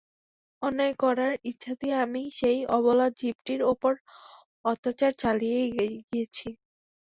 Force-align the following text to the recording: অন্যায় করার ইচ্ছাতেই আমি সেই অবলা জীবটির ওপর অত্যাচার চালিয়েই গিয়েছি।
অন্যায় 0.61 0.95
করার 1.03 1.33
ইচ্ছাতেই 1.43 1.93
আমি 2.03 2.21
সেই 2.39 2.59
অবলা 2.77 3.07
জীবটির 3.19 3.61
ওপর 3.71 3.93
অত্যাচার 4.65 5.11
চালিয়েই 5.21 5.69
গিয়েছি। 6.07 6.47